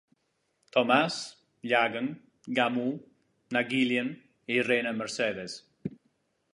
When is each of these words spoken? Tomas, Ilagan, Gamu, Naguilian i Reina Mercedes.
Tomas, 0.75 1.17
Ilagan, 1.67 2.09
Gamu, 2.61 2.87
Naguilian 3.59 4.13
i 4.57 4.61
Reina 4.73 4.99
Mercedes. 5.05 5.61